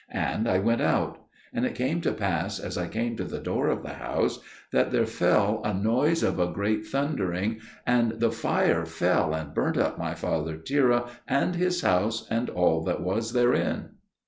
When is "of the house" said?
3.67-4.39